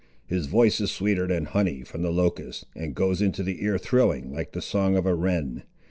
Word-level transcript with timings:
His 0.25 0.47
voice 0.47 0.81
is 0.81 0.89
sweeter 0.89 1.27
than 1.27 1.45
honey 1.45 1.83
from 1.83 2.01
the 2.01 2.09
locust, 2.09 2.65
and 2.75 2.95
goes 2.95 3.21
into 3.21 3.43
the 3.43 3.63
ear 3.63 3.77
thrilling 3.77 4.33
like 4.33 4.53
the 4.53 4.59
song 4.59 4.95
of 4.97 5.05
a 5.05 5.13
wren. 5.13 5.61